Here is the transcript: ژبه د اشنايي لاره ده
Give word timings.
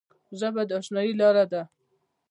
ژبه 0.39 0.61
د 0.69 0.71
اشنايي 0.79 1.13
لاره 1.19 1.45
ده 1.51 1.61